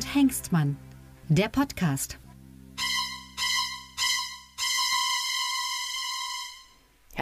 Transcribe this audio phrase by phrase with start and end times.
[0.00, 0.78] und Hengstmann,
[1.28, 2.18] der Podcast.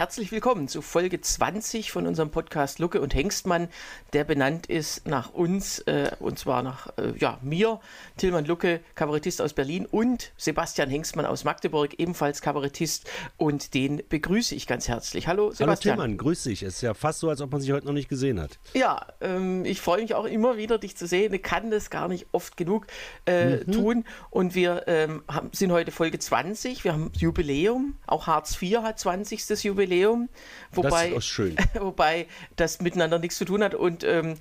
[0.09, 3.67] Herzlich willkommen zu Folge 20 von unserem Podcast Lucke und Hengstmann,
[4.13, 7.79] der benannt ist nach uns, äh, und zwar nach äh, ja, mir,
[8.17, 13.07] Tillmann Lucke, Kabarettist aus Berlin und Sebastian Hengstmann aus Magdeburg, ebenfalls Kabarettist
[13.37, 15.27] und den begrüße ich ganz herzlich.
[15.27, 15.99] Hallo Sebastian.
[15.99, 16.63] Hallo Tillmann, grüß dich.
[16.63, 18.57] Es ist ja fast so, als ob man sich heute noch nicht gesehen hat.
[18.73, 21.35] Ja, ähm, ich freue mich auch immer wieder, dich zu sehen.
[21.35, 22.87] Ich kann das gar nicht oft genug
[23.27, 23.71] äh, mhm.
[23.71, 28.79] tun und wir ähm, haben, sind heute Folge 20, wir haben Jubiläum, auch Hartz IV
[28.79, 29.47] hat 20.
[29.63, 29.98] Jubiläum.
[29.99, 30.29] Jubiläum,
[30.71, 31.55] wobei das, schön.
[31.79, 33.75] wobei das miteinander nichts zu tun hat.
[33.75, 34.35] Und, ähm,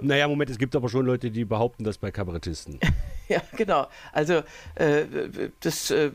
[0.00, 2.80] naja, Moment, es gibt aber schon Leute, die behaupten das bei Kabarettisten.
[3.28, 3.86] ja, genau.
[4.12, 4.42] Also
[4.74, 5.04] äh,
[5.60, 6.10] das äh,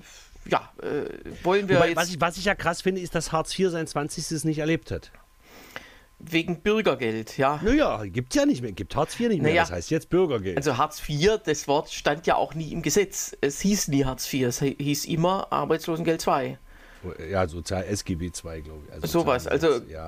[0.45, 3.57] ja, äh, wollen wir Wobei, was, ich, was ich ja krass finde, ist, dass Hartz
[3.57, 4.43] IV sein 20.
[4.45, 5.11] nicht erlebt hat.
[6.21, 7.61] Wegen Bürgergeld, ja.
[7.63, 10.09] Naja, gibt es ja nicht mehr, gibt Hartz IV nicht mehr, naja, das heißt jetzt
[10.09, 10.57] Bürgergeld.
[10.57, 13.37] Also Hartz IV, das Wort stand ja auch nie im Gesetz.
[13.39, 16.57] Es hieß nie Hartz IV, es hieß immer Arbeitslosengeld II.
[17.29, 18.93] Ja, Sozial SGB 2, glaube ich.
[18.93, 20.07] Also Sowas, also ja.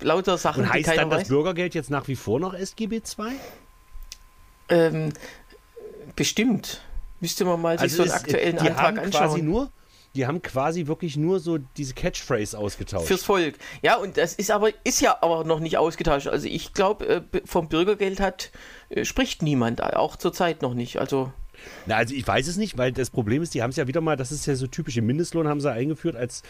[0.00, 0.64] lauter Sachen.
[0.64, 1.20] Und heißt die dann weiß.
[1.20, 3.32] das Bürgergeld jetzt nach wie vor noch SGB 2?
[4.68, 5.12] Ähm,
[6.16, 6.82] bestimmt.
[7.20, 9.28] Müsste man mal also sich so einen aktuellen die Antrag haben anschauen.
[9.28, 9.70] Quasi nur,
[10.14, 13.06] die haben quasi wirklich nur so diese Catchphrase ausgetauscht.
[13.06, 13.56] Fürs Volk.
[13.82, 16.28] Ja, und das ist aber ist ja aber noch nicht ausgetauscht.
[16.28, 18.50] Also ich glaube, äh, vom Bürgergeld hat
[18.88, 20.98] äh, spricht niemand, auch zurzeit noch nicht.
[20.98, 21.32] Also
[21.86, 24.00] na, also ich weiß es nicht, weil das Problem ist, die haben es ja wieder
[24.00, 26.42] mal, das ist ja so typisch, im Mindestlohn haben sie eingeführt, als,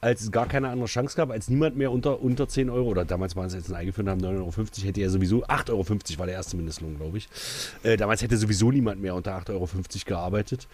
[0.00, 3.04] als es gar keine andere Chance gab, als niemand mehr unter, unter 10 Euro, oder
[3.04, 6.34] damals waren sie jetzt eingeführt haben, 9,50 Euro, hätte ja sowieso, 8,50 Euro war der
[6.34, 7.28] erste Mindestlohn, glaube ich.
[7.82, 9.68] Äh, damals hätte sowieso niemand mehr unter 8,50 Euro
[10.06, 10.68] gearbeitet.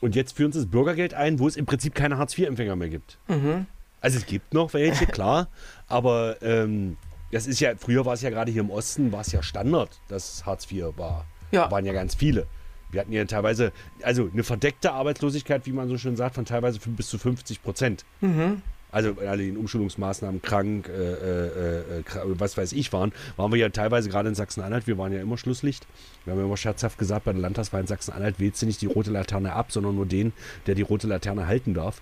[0.00, 3.18] Und jetzt führen sie das Bürgergeld ein, wo es im Prinzip keine Hartz-IV-Empfänger mehr gibt.
[3.28, 3.66] Mhm.
[4.00, 5.48] Also es gibt noch welche, klar,
[5.88, 6.98] aber ähm,
[7.32, 9.88] das ist ja, früher war es ja gerade hier im Osten, war es ja Standard,
[10.08, 11.24] dass Hartz IV war.
[11.52, 11.70] Ja.
[11.70, 12.46] Waren ja ganz viele.
[12.94, 13.72] Wir hatten ja teilweise,
[14.02, 18.04] also eine verdeckte Arbeitslosigkeit, wie man so schön sagt, von teilweise bis zu 50 Prozent.
[18.20, 18.62] Mhm.
[18.94, 22.04] Also alle in Umschulungsmaßnahmen krank, äh, äh, äh,
[22.38, 25.36] was weiß ich waren, waren wir ja teilweise gerade in Sachsen-Anhalt, wir waren ja immer
[25.36, 25.84] Schlusslicht.
[26.24, 28.86] Wir haben ja immer scherzhaft gesagt, bei der Landtagswahl in Sachsen-Anhalt wählst du nicht die
[28.86, 30.32] rote Laterne ab, sondern nur den,
[30.68, 32.00] der die rote Laterne halten darf.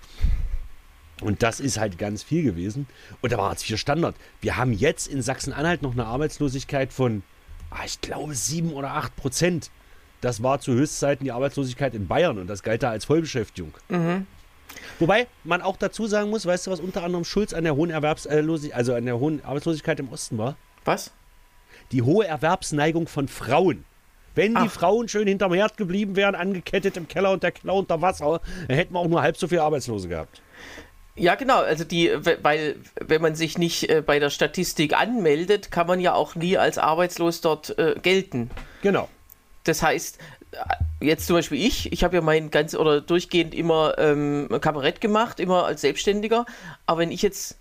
[1.21, 2.85] Und das ist halt ganz viel gewesen.
[3.21, 4.15] Und da war Hartz IV Standard.
[4.41, 7.23] Wir haben jetzt in Sachsen-Anhalt noch eine Arbeitslosigkeit von,
[7.71, 9.71] ah, ich glaube, 7 oder 8 Prozent.
[10.23, 13.73] Das war zu Höchstzeiten die Arbeitslosigkeit in Bayern und das galt da als Vollbeschäftigung.
[13.89, 14.25] Mhm.
[14.97, 17.89] Wobei man auch dazu sagen muss, weißt du, was unter anderem Schulz an der hohen
[17.89, 20.55] Erwerbslosigkeit, also an der hohen Arbeitslosigkeit im Osten war?
[20.85, 21.11] Was?
[21.91, 23.83] Die hohe Erwerbsneigung von Frauen.
[24.33, 24.63] Wenn Ach.
[24.63, 28.39] die Frauen schön hinterm Herd geblieben wären, angekettet im Keller und der Keller unter Wasser,
[28.69, 30.41] dann hätten wir auch nur halb so viele Arbeitslose gehabt.
[31.15, 31.59] Ja, genau.
[31.59, 32.09] Also die,
[32.41, 36.57] weil wenn man sich nicht äh, bei der Statistik anmeldet, kann man ja auch nie
[36.57, 38.49] als arbeitslos dort äh, gelten.
[38.81, 39.09] Genau.
[39.63, 40.17] Das heißt,
[41.01, 45.39] jetzt zum Beispiel ich, ich habe ja mein ganz oder durchgehend immer ähm, Kabarett gemacht,
[45.39, 46.45] immer als Selbstständiger.
[46.85, 47.57] Aber wenn ich jetzt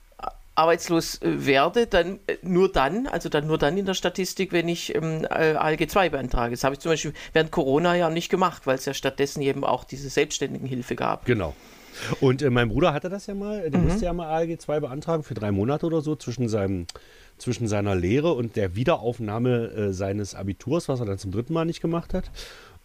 [0.55, 4.69] arbeitslos äh, werde, dann äh, nur dann, also dann nur dann in der Statistik, wenn
[4.69, 6.53] ich ähm, äh, ALG 2 beantrage.
[6.53, 9.65] Das habe ich zum Beispiel während Corona ja nicht gemacht, weil es ja stattdessen eben
[9.65, 11.25] auch diese Selbstständigenhilfe gab.
[11.25, 11.55] Genau.
[12.21, 13.89] Und äh, mein Bruder hatte das ja mal, der mhm.
[13.89, 16.87] musste ja mal ALG 2 beantragen für drei Monate oder so zwischen seinem
[17.39, 21.65] zwischen seiner Lehre und der Wiederaufnahme äh, seines Abiturs, was er dann zum dritten Mal
[21.65, 22.31] nicht gemacht hat.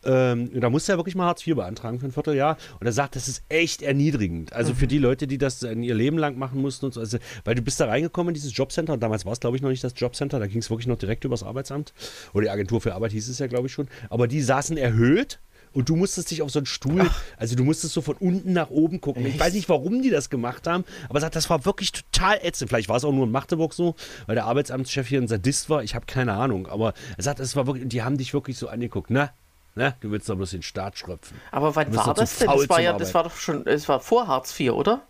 [0.05, 2.57] Ähm, da musste er wirklich mal Hartz IV beantragen für ein Vierteljahr.
[2.79, 4.53] Und er sagt, das ist echt erniedrigend.
[4.53, 4.89] Also für mhm.
[4.89, 6.99] die Leute, die das in ihr Leben lang machen mussten und so.
[6.99, 8.93] Also, weil du bist da reingekommen in dieses Jobcenter.
[8.93, 10.39] Und damals war es, glaube ich, noch nicht das Jobcenter.
[10.39, 11.93] Da ging es wirklich noch direkt übers Arbeitsamt.
[12.33, 13.87] Oder die Agentur für Arbeit hieß es ja, glaube ich, schon.
[14.09, 15.39] Aber die saßen erhöht
[15.77, 17.21] und du musstest dich auf so einen Stuhl, Ach.
[17.37, 19.23] also du musstest so von unten nach oben gucken.
[19.23, 19.35] Echt?
[19.35, 22.69] Ich weiß nicht, warum die das gemacht haben, aber sagt, das war wirklich total ätzend.
[22.69, 23.93] Vielleicht war es auch nur in Magdeburg so,
[24.25, 25.83] weil der Arbeitsamtschef hier ein Sadist war.
[25.83, 28.69] Ich habe keine Ahnung, aber er sagt, es war wirklich, die haben dich wirklich so
[28.69, 29.29] angeguckt, ne?
[29.75, 29.93] Ne?
[29.99, 31.37] Du willst doch bloß den Staat schröpfen.
[31.51, 32.47] Aber wann war das denn?
[32.47, 35.01] Das war ja, das war doch schon, es war vor Hartz IV, oder?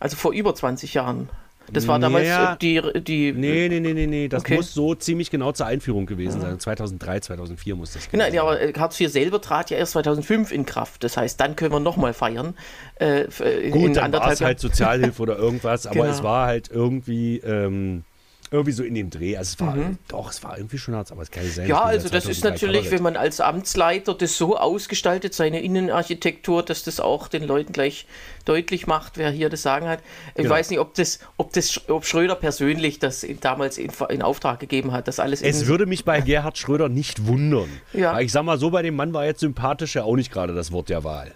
[0.00, 1.28] Also vor über 20 Jahren.
[1.72, 3.32] Das war damals ja, äh, die, die.
[3.32, 4.28] Nee, nee, nee, nee, nee.
[4.28, 4.56] Das okay.
[4.56, 6.58] muss so ziemlich genau zur Einführung gewesen sein.
[6.58, 10.52] 2003, 2004 muss das Genau, ja, aber äh, Hartz IV selber trat ja erst 2005
[10.52, 11.02] in Kraft.
[11.04, 12.54] Das heißt, dann können wir nochmal feiern.
[12.96, 13.24] Äh,
[13.70, 16.10] Gut, dann war es halt Sozialhilfe oder irgendwas, aber genau.
[16.10, 17.38] es war halt irgendwie.
[17.38, 18.04] Ähm,
[18.50, 19.36] irgendwie so in dem Dreh.
[19.36, 19.98] Also es war, mhm.
[20.08, 21.68] doch, es war irgendwie schon hart, aber es kann nicht sein.
[21.68, 26.84] Ja, also das ist natürlich, wenn man als Amtsleiter das so ausgestaltet, seine Innenarchitektur, dass
[26.84, 28.06] das auch den Leuten gleich
[28.44, 30.00] deutlich macht, wer hier das Sagen hat.
[30.30, 30.50] Ich genau.
[30.50, 34.60] weiß nicht, ob das, ob das, ob Schröder persönlich das in, damals in, in, Auftrag
[34.60, 35.42] gegeben hat, das alles.
[35.42, 37.68] Es würde mich bei Gerhard Schröder nicht wundern.
[37.92, 38.18] Ja.
[38.20, 40.72] ich sag mal so, bei dem Mann war jetzt sympathisch ja auch nicht gerade das
[40.72, 41.32] Wort der Wahl.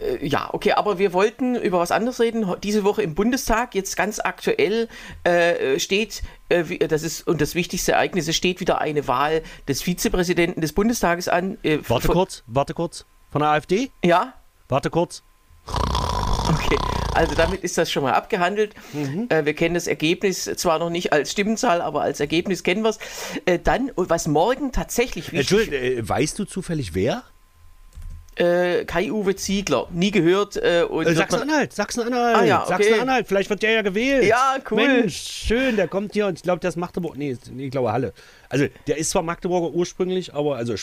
[0.00, 2.46] Äh, ja, okay, aber wir wollten über was anderes reden.
[2.62, 4.88] Diese Woche im Bundestag, jetzt ganz aktuell,
[5.24, 9.82] äh, steht, äh, das ist, und das wichtigste Ereignis, es steht wieder eine Wahl des
[9.82, 11.58] Vizepräsidenten des Bundestages an.
[11.62, 13.06] Äh, warte kurz, warte kurz.
[13.30, 13.90] Von der AfD?
[14.04, 14.34] Ja.
[14.68, 15.22] Warte kurz.
[15.66, 16.76] Okay,
[17.14, 18.74] also damit ist das schon mal abgehandelt.
[18.92, 19.26] Mhm.
[19.30, 22.90] Äh, wir kennen das Ergebnis zwar noch nicht als Stimmenzahl, aber als Ergebnis kennen wir
[22.90, 22.98] es.
[23.46, 27.24] Äh, dann, was morgen tatsächlich wichtig Entschuldigung, äh, weißt du zufällig wer?
[28.36, 30.56] Äh, Kai-Uwe Ziegler, nie gehört.
[30.56, 32.68] Äh, äh, Sachsen-Anhalt, Sachsen-Anhalt, ah, ja, okay.
[32.70, 34.24] Sachsen-Anhalt, vielleicht wird der ja gewählt.
[34.24, 34.76] Ja, cool.
[34.76, 38.12] Mensch, schön, der kommt hier und ich glaube, der ist Magdeburg, nee, ich glaube Halle.
[38.48, 40.74] Also, der ist zwar Magdeburger ursprünglich, aber, also,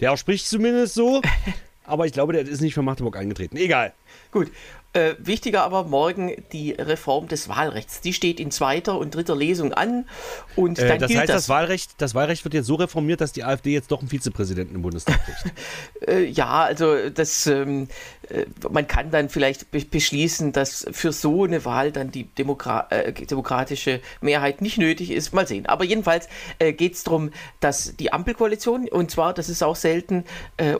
[0.00, 1.22] der spricht zumindest so,
[1.84, 3.56] aber ich glaube, der ist nicht für Magdeburg eingetreten.
[3.56, 3.92] Egal.
[4.30, 4.50] Gut,
[4.92, 8.00] äh, wichtiger aber morgen die Reform des Wahlrechts.
[8.00, 10.08] Die steht in zweiter und dritter Lesung an.
[10.56, 11.36] Und äh, dann das heißt, das.
[11.36, 11.48] das.
[11.48, 14.82] Wahlrecht, das Wahlrecht wird jetzt so reformiert, dass die AfD jetzt doch einen Vizepräsidenten im
[14.82, 15.54] Bundestag kriegt.
[16.08, 17.86] äh, ja, also das, ähm,
[18.28, 22.86] äh, man kann dann vielleicht be beschließen, dass für so eine Wahl dann die Demokra
[22.90, 25.32] äh, demokratische Mehrheit nicht nötig ist.
[25.32, 25.66] Mal sehen.
[25.66, 26.28] Aber jedenfalls
[26.58, 30.24] äh, geht es darum, dass die Ampelkoalition, und zwar, das ist auch selten,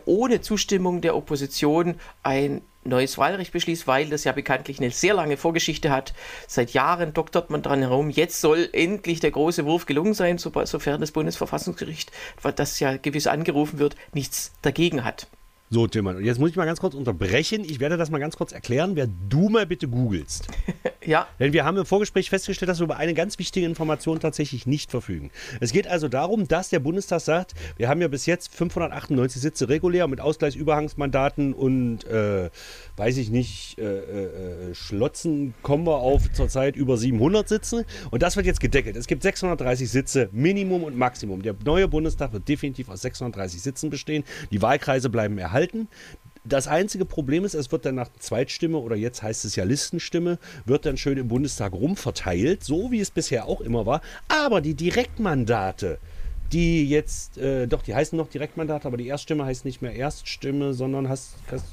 [0.04, 5.36] ohne Zustimmung der Opposition ein neues Wahlrecht beschließt, weil das ja bekanntlich eine sehr lange
[5.36, 6.14] Vorgeschichte hat.
[6.46, 8.10] Seit Jahren doktert man dran herum.
[8.10, 12.10] Jetzt soll endlich der große Wurf gelungen sein, sofern das Bundesverfassungsgericht,
[12.56, 15.26] das ja gewiss angerufen wird, nichts dagegen hat.
[15.72, 17.62] So, Tillmann, und jetzt muss ich mal ganz kurz unterbrechen.
[17.64, 20.48] Ich werde das mal ganz kurz erklären, wer du mal bitte googelst.
[21.06, 21.28] ja.
[21.38, 24.90] Denn wir haben im Vorgespräch festgestellt, dass wir über eine ganz wichtige Information tatsächlich nicht
[24.90, 25.30] verfügen.
[25.60, 29.68] Es geht also darum, dass der Bundestag sagt, wir haben ja bis jetzt 598 Sitze
[29.68, 32.50] regulär mit Ausgleichsüberhangsmandaten und, äh,
[32.96, 37.86] weiß ich nicht, äh, äh, Schlotzen kommen wir auf zurzeit über 700 Sitze.
[38.10, 38.96] Und das wird jetzt gedeckelt.
[38.96, 41.42] Es gibt 630 Sitze, Minimum und Maximum.
[41.42, 44.24] Der neue Bundestag wird definitiv aus 630 Sitzen bestehen.
[44.50, 45.88] Die Wahlkreise bleiben erhalten erhalten.
[46.42, 50.38] Das einzige Problem ist, es wird dann nach Zweitstimme oder jetzt heißt es ja Listenstimme,
[50.64, 54.00] wird dann schön im Bundestag rumverteilt, so wie es bisher auch immer war.
[54.28, 55.98] Aber die Direktmandate,
[56.50, 60.72] die jetzt, äh, doch, die heißen noch Direktmandate, aber die Erststimme heißt nicht mehr Erststimme,
[60.72, 61.66] sondern hast, hast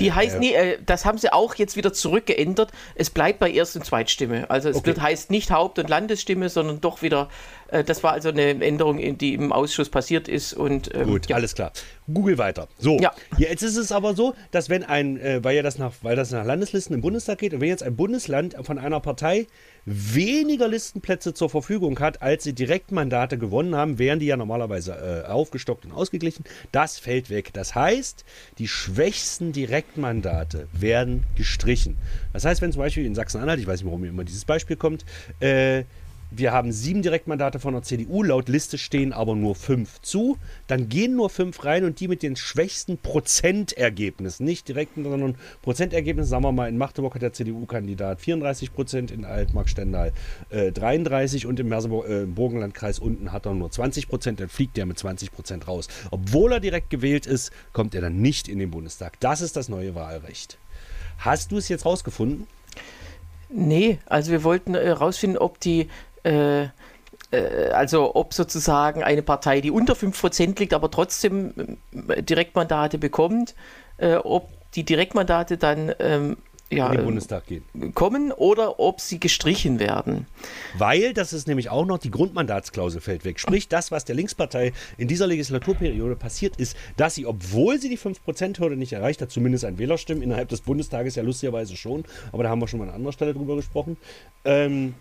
[0.00, 2.70] die äh, heißt nie, äh, das haben sie auch jetzt wieder zurückgeändert.
[2.94, 4.50] Es bleibt bei Erst- und Zweitstimme.
[4.50, 4.86] Also es okay.
[4.86, 7.28] wird, heißt nicht Haupt- und Landesstimme, sondern doch wieder,
[7.68, 10.52] äh, das war also eine Änderung, die im Ausschuss passiert ist.
[10.54, 11.36] Und, ähm, Gut, ja.
[11.36, 11.72] alles klar.
[12.12, 12.68] Google weiter.
[12.78, 13.12] So, ja.
[13.38, 16.30] jetzt ist es aber so, dass wenn ein, äh, weil ja das nach, weil das
[16.30, 19.46] nach Landeslisten im Bundestag geht, und wenn jetzt ein Bundesland von einer Partei
[19.84, 25.28] weniger Listenplätze zur Verfügung hat, als sie Direktmandate gewonnen haben, wären die ja normalerweise äh,
[25.28, 26.44] aufgestockt und ausgeglichen.
[26.70, 27.52] Das fällt weg.
[27.52, 28.24] Das heißt,
[28.58, 31.96] die schwächsten Direktmandate werden gestrichen.
[32.32, 34.76] Das heißt, wenn zum Beispiel in Sachsen-Anhalt, ich weiß nicht, warum mir immer dieses Beispiel
[34.76, 35.04] kommt,
[35.40, 35.84] äh,
[36.34, 40.38] wir haben sieben Direktmandate von der CDU, laut Liste stehen aber nur fünf zu.
[40.66, 46.30] Dann gehen nur fünf rein und die mit den schwächsten Prozentergebnissen, nicht direkten, sondern Prozentergebnissen,
[46.30, 50.12] sagen wir mal, in Magdeburg hat der CDU-Kandidat 34 Prozent, in Altmark-Stendal
[50.50, 54.86] äh, 33 und im Merseburgenlandkreis äh, unten hat er nur 20 Prozent, dann fliegt der
[54.86, 55.88] mit 20 Prozent raus.
[56.10, 59.20] Obwohl er direkt gewählt ist, kommt er dann nicht in den Bundestag.
[59.20, 60.58] Das ist das neue Wahlrecht.
[61.18, 62.46] Hast du es jetzt rausgefunden?
[63.54, 65.88] Nee, also wir wollten herausfinden, äh, ob die
[66.24, 66.68] äh,
[67.32, 71.78] äh, also ob sozusagen eine Partei, die unter 5% liegt, aber trotzdem
[72.08, 73.54] äh, Direktmandate bekommt,
[73.96, 76.36] äh, ob die Direktmandate dann ähm,
[76.70, 77.64] ja, in den Bundestag gehen.
[77.94, 80.26] kommen oder ob sie gestrichen werden.
[80.78, 83.38] Weil, das ist nämlich auch noch, die Grundmandatsklausel fällt weg.
[83.38, 87.98] Sprich, das, was der Linkspartei in dieser Legislaturperiode passiert ist, dass sie, obwohl sie die
[87.98, 92.48] 5%-Hürde nicht erreicht hat, zumindest ein Wählerstimmen innerhalb des Bundestages ja lustigerweise schon, aber da
[92.48, 93.98] haben wir schon mal an anderer Stelle drüber gesprochen,
[94.46, 94.94] ähm,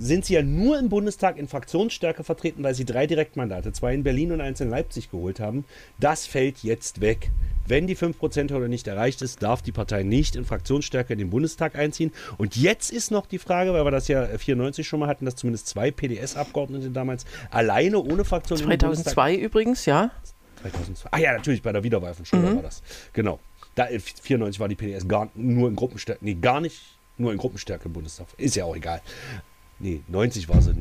[0.00, 4.02] sind sie ja nur im Bundestag in Fraktionsstärke vertreten, weil sie drei Direktmandate, zwei in
[4.02, 5.64] Berlin und eins in Leipzig geholt haben.
[5.98, 7.30] Das fällt jetzt weg.
[7.66, 11.76] Wenn die 5%-Hürde nicht erreicht ist, darf die Partei nicht in Fraktionsstärke in den Bundestag
[11.76, 12.12] einziehen.
[12.38, 15.36] Und jetzt ist noch die Frage, weil wir das ja 94 schon mal hatten, dass
[15.36, 20.10] zumindest zwei PDS-Abgeordnete damals alleine ohne Fraktion 2002 übrigens, ja.
[20.62, 21.08] 2002.
[21.12, 22.56] Ah ja, natürlich, bei der Wiederwahl von Schröder mhm.
[22.56, 22.82] war das.
[23.12, 23.38] Genau.
[23.74, 26.80] Da, 94 war die PDS gar nur in Gruppenstärke, nee, gar nicht
[27.18, 28.26] nur in Gruppenstärke im Bundestag.
[28.36, 29.00] Ist ja auch egal.
[29.80, 30.74] Nee, 90 war sie.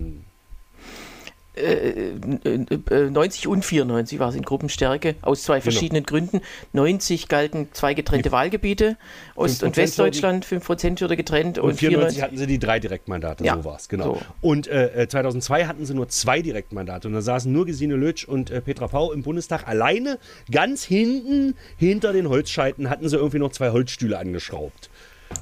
[1.59, 5.63] 90 und 94 war es in Gruppenstärke, aus zwei genau.
[5.63, 6.19] verschiedenen genau.
[6.19, 6.41] Gründen.
[6.73, 8.97] 90 galten zwei getrennte die Wahlgebiete,
[9.35, 11.57] Ost- und Westdeutschland 5% wurde getrennt.
[11.57, 14.15] Und, und 94 hatten sie die drei Direktmandate, ja, so war es, genau.
[14.15, 14.21] So.
[14.41, 18.25] Und äh, 2002 äh, hatten sie nur zwei Direktmandate und da saßen nur Gesine Lötsch
[18.25, 20.19] und äh, Petra Pau im Bundestag alleine.
[20.51, 24.89] Ganz hinten, hinter den Holzscheiten, hatten sie irgendwie noch zwei Holzstühle angeschraubt.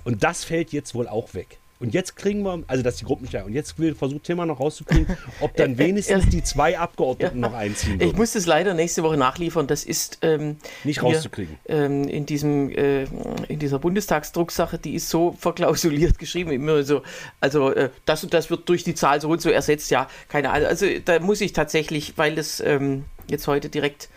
[0.04, 1.60] Und das fällt jetzt wohl auch weg.
[1.80, 5.16] Und jetzt kriegen wir, also dass die Gruppen nicht Und jetzt versucht Thema noch rauszukriegen,
[5.42, 7.50] ob dann wenigstens die zwei Abgeordneten ja.
[7.50, 8.10] noch einziehen würden.
[8.10, 9.68] Ich muss das leider nächste Woche nachliefern.
[9.68, 11.58] Das ist ähm, nicht rauszukriegen.
[11.68, 13.04] ähm, in, diesem, äh,
[13.48, 17.04] in dieser Bundestagsdrucksache, die ist so verklausuliert geschrieben, immer so,
[17.40, 19.92] also äh, das und das wird durch die Zahl so und so ersetzt.
[19.92, 20.68] Ja, keine Ahnung.
[20.68, 24.10] Also da muss ich tatsächlich, weil das ähm, jetzt heute direkt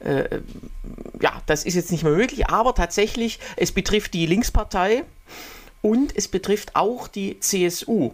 [0.00, 0.40] äh,
[1.20, 5.04] ja, das ist jetzt nicht mehr möglich, aber tatsächlich, es betrifft die Linkspartei
[5.82, 8.12] und es betrifft auch die CSU,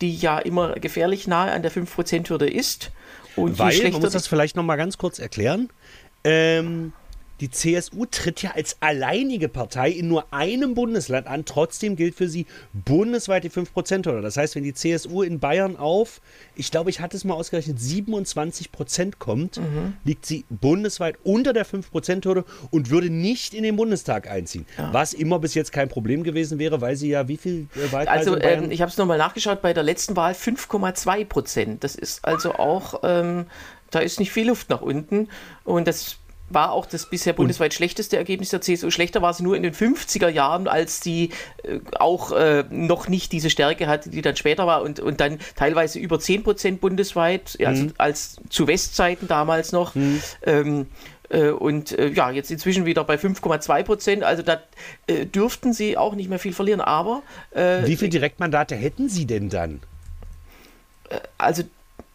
[0.00, 2.90] die ja immer gefährlich nahe an der 5%-Hürde ist.
[3.36, 5.70] Und Weil, man muss das vielleicht nochmal ganz kurz erklären.
[6.24, 6.92] Ähm,
[7.40, 11.44] die CSU tritt ja als alleinige Partei in nur einem Bundesland an.
[11.44, 14.20] Trotzdem gilt für sie bundesweit die 5%-Hürde.
[14.20, 16.20] Das heißt, wenn die CSU in Bayern auf,
[16.54, 19.94] ich glaube, ich hatte es mal ausgerechnet, 27 Prozent kommt, mhm.
[20.04, 24.66] liegt sie bundesweit unter der 5%-Hürde und würde nicht in den Bundestag einziehen.
[24.76, 24.92] Ja.
[24.92, 28.32] Was immer bis jetzt kein Problem gewesen wäre, weil sie ja wie viel äh, Wahlkreise
[28.32, 31.84] Also, ähm, ich habe es nochmal nachgeschaut, bei der letzten Wahl 5,2 Prozent.
[31.84, 33.00] Das ist also auch.
[33.02, 33.46] Ähm,
[33.90, 35.28] da ist nicht viel Luft nach unten.
[35.64, 36.18] Und das
[36.50, 38.90] war auch das bisher bundesweit schlechteste Ergebnis der CSU.
[38.90, 41.30] Schlechter war sie nur in den 50er Jahren, als sie
[41.62, 45.38] äh, auch äh, noch nicht diese Stärke hatte, die dann später war und, und dann
[45.56, 47.92] teilweise über 10 Prozent bundesweit, also mhm.
[47.98, 49.94] als zu Westzeiten damals noch.
[49.94, 50.22] Mhm.
[50.44, 50.86] Ähm,
[51.30, 54.24] äh, und äh, ja, jetzt inzwischen wieder bei 5,2 Prozent.
[54.24, 54.60] Also da
[55.06, 56.80] äh, dürften sie auch nicht mehr viel verlieren.
[56.80, 59.80] Aber äh, wie viele Direktmandate hätten sie denn dann?
[61.38, 61.64] Also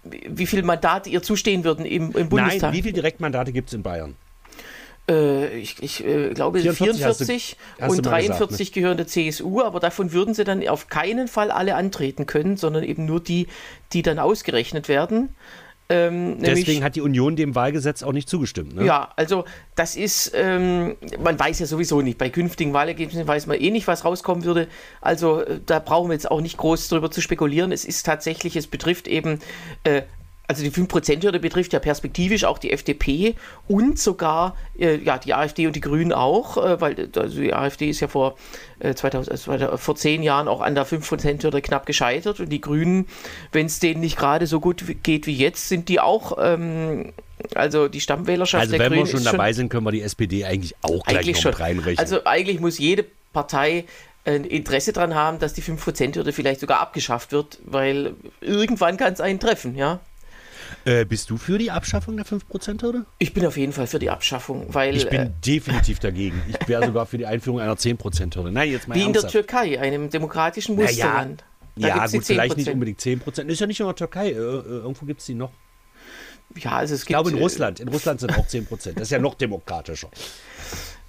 [0.04, 2.62] wie viele Mandate ihr zustehen würden im, im Bundestag?
[2.62, 4.16] Nein, wie viele Direktmandate gibt es in Bayern?
[5.10, 8.82] Äh, ich, ich äh, glaube 44, 44 hast du, hast und 43 gesagt, ne?
[8.82, 12.84] gehören der CSU, aber davon würden sie dann auf keinen Fall alle antreten können, sondern
[12.84, 13.48] eben nur die,
[13.94, 15.30] die dann ausgerechnet werden.
[15.88, 18.74] Ähm, Deswegen nämlich, hat die Union dem Wahlgesetz auch nicht zugestimmt.
[18.74, 18.86] Ne?
[18.86, 19.46] Ja, also
[19.76, 23.86] das ist, ähm, man weiß ja sowieso nicht, bei künftigen Wahlergebnissen weiß man eh nicht,
[23.88, 24.68] was rauskommen würde.
[25.02, 27.72] Also äh, da brauchen wir jetzt auch nicht groß drüber zu spekulieren.
[27.72, 29.40] Es ist tatsächlich, es betrifft eben
[29.84, 30.02] äh,
[30.48, 33.36] also die 5%-Hürde betrifft ja perspektivisch auch die FDP
[33.68, 37.90] und sogar äh, ja, die AfD und die Grünen auch, äh, weil also die AfD
[37.90, 38.36] ist ja vor,
[38.80, 43.08] äh, 2000, also vor zehn Jahren auch an der 5%-Hürde knapp gescheitert und die Grünen,
[43.52, 47.14] wenn es denen nicht gerade so gut geht wie jetzt, sind die auch, ähm,
[47.56, 49.02] also die Stammwählerschaft also der Grünen.
[49.02, 51.54] Also wenn wir schon dabei sind, können wir die SPD eigentlich auch gleich eigentlich noch
[51.54, 51.54] schon.
[51.54, 52.00] reinrechnen.
[52.00, 53.86] Also eigentlich muss jede Partei
[54.26, 59.22] ein Interesse daran haben, dass die 5%-Hürde vielleicht sogar abgeschafft wird, weil irgendwann kann es
[59.22, 60.00] einen treffen, ja.
[60.86, 63.06] Äh, bist du für die Abschaffung der 5%-Hürde?
[63.18, 64.96] Ich bin auf jeden Fall für die Abschaffung, weil.
[64.96, 66.42] Ich bin äh, definitiv dagegen.
[66.48, 68.52] Ich wäre sogar für die Einführung einer 10%-Hürde.
[68.52, 69.34] Nein, jetzt mal Wie ernsthaft.
[69.34, 71.44] in der Türkei, einem demokratischen Musterland.
[71.76, 73.48] Naja, ja, gut, vielleicht nicht unbedingt 10%.
[73.48, 74.30] Ist ja nicht nur in der Türkei.
[74.30, 75.52] Äh, äh, irgendwo gibt es die noch.
[76.56, 77.10] Ja, also es gibt.
[77.10, 77.80] Ich glaube in Russland.
[77.80, 78.94] In Russland sind auch 10%.
[78.94, 80.10] Das ist ja noch demokratischer.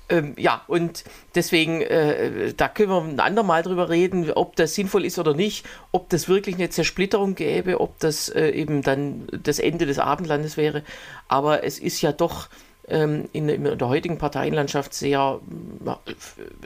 [0.08, 1.02] Ähm, ja, und
[1.34, 5.66] deswegen, äh, da können wir ein andermal drüber reden, ob das sinnvoll ist oder nicht,
[5.90, 10.56] ob das wirklich eine Zersplitterung gäbe, ob das äh, eben dann das Ende des Abendlandes
[10.56, 10.84] wäre.
[11.26, 12.48] Aber es ist ja doch
[12.88, 15.40] ähm, in, in, der heutigen Parteienlandschaft sehr
[15.84, 16.12] äh,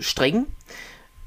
[0.02, 0.46] streng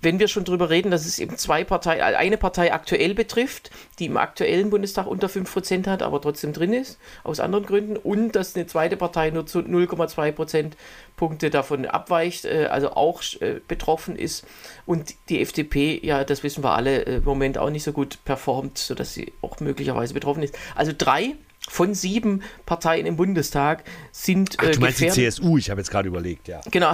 [0.03, 3.71] wenn wir schon darüber reden, dass es eben zwei Parteien, äh, eine Partei aktuell betrifft,
[3.99, 8.33] die im aktuellen Bundestag unter 5% hat, aber trotzdem drin ist, aus anderen Gründen, und
[8.33, 14.15] dass eine zweite Partei nur zu 0,2 Prozentpunkte davon abweicht, äh, also auch äh, betroffen
[14.15, 14.45] ist,
[14.85, 18.77] und die FDP, ja, das wissen wir alle, im Moment auch nicht so gut performt,
[18.77, 20.57] sodass sie auch möglicherweise betroffen ist.
[20.75, 21.35] Also drei
[21.69, 24.57] von sieben Parteien im Bundestag sind.
[24.59, 26.61] Ach, du meinst die CSU, ich habe jetzt gerade überlegt, ja.
[26.69, 26.93] Genau.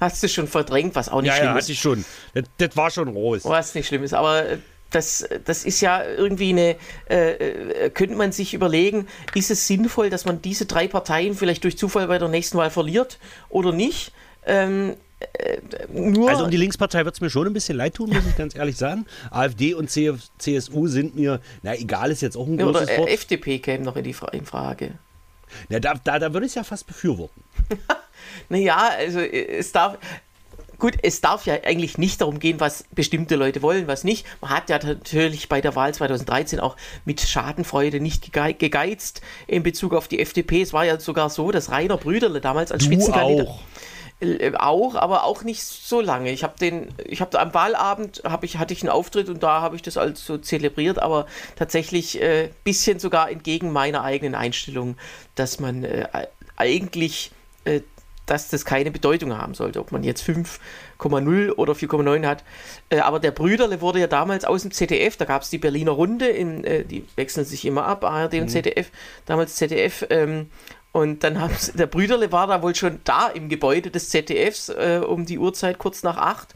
[0.00, 1.68] Hast du schon verdrängt, was auch nicht ja, schlimm ja, ist.
[1.68, 2.04] Ja, ich schon.
[2.34, 3.44] Das, das, war schon groß.
[3.44, 4.58] Was nicht schlimm ist, aber äh,
[4.90, 6.76] das, das ist ja irgendwie eine,
[7.08, 7.32] äh,
[7.86, 11.76] äh, könnte man sich überlegen, ist es sinnvoll, dass man diese drei Parteien vielleicht durch
[11.76, 14.12] Zufall bei der nächsten Wahl verliert oder nicht?
[14.46, 14.94] Ähm,
[15.38, 15.58] äh,
[16.28, 18.54] also um die Linkspartei wird es mir schon ein bisschen leid tun, muss ich ganz
[18.54, 19.06] ehrlich sagen.
[19.30, 23.10] AfD und CSU sind mir, na egal, ist jetzt auch ein großes Oder, Wort.
[23.10, 24.92] FDP käme noch in die Fra in Frage.
[25.68, 27.42] Na, da, da, da würde ich es ja fast befürworten.
[28.48, 29.98] naja, also äh, es darf.
[30.78, 34.26] Gut, es darf ja eigentlich nicht darum gehen, was bestimmte Leute wollen, was nicht.
[34.42, 39.94] Man hat ja natürlich bei der Wahl 2013 auch mit Schadenfreude nicht gegeizt in Bezug
[39.94, 40.60] auf die FDP.
[40.60, 43.60] Es war ja sogar so, dass Rainer Brüderle damals als du Spitzenkandidat auch.
[44.18, 46.30] Äh, auch, aber auch nicht so lange.
[46.32, 49.60] Ich habe den, ich habe am Wahlabend habe ich hatte ich einen Auftritt und da
[49.60, 54.96] habe ich das also so zelebriert, aber tatsächlich äh, bisschen sogar entgegen meiner eigenen Einstellung,
[55.34, 56.08] dass man äh,
[56.56, 57.30] eigentlich
[57.64, 57.82] äh,
[58.26, 62.44] dass das keine Bedeutung haben sollte, ob man jetzt 5,0 oder 4,9 hat.
[62.90, 65.92] Äh, aber der Brüderle wurde ja damals aus dem ZDF, da gab es die Berliner
[65.92, 68.48] Runde, in, äh, die wechseln sich immer ab, ARD und mhm.
[68.48, 68.90] ZDF,
[69.24, 70.06] damals ZDF.
[70.10, 70.50] Ähm,
[70.92, 74.70] und dann haben sie, der Brüderle war da wohl schon da im Gebäude des ZDFs
[74.70, 76.54] äh, um die Uhrzeit kurz nach acht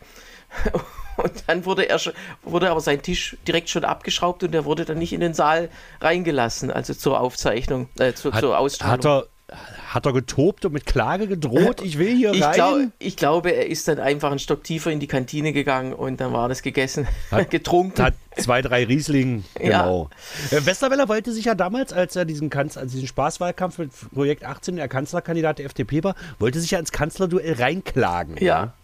[1.16, 2.12] Und dann wurde er schon,
[2.42, 5.68] wurde aber sein Tisch direkt schon abgeschraubt und er wurde dann nicht in den Saal
[6.00, 9.04] reingelassen, also zur Aufzeichnung, äh, zur, Hat, zur Ausstrahlung.
[9.04, 9.58] hat, er,
[9.94, 11.80] hat er getobt und mit Klage gedroht?
[11.82, 12.54] Ich will hier ich, rein.
[12.54, 16.20] glaub, ich glaube, er ist dann einfach einen Stock tiefer in die Kantine gegangen und
[16.20, 18.00] dann war das gegessen, Hat- getrunken.
[18.02, 19.82] Hat zwei, drei Riesling, Ja.
[19.82, 20.08] genau.
[20.52, 24.44] Äh, Westerwelle wollte sich ja damals, als er diesen, Kanz als diesen Spaßwahlkampf mit Projekt
[24.44, 28.36] 18, der Kanzlerkandidat der FDP war, wollte sich ja ins Kanzlerduell reinklagen.
[28.38, 28.74] Ja.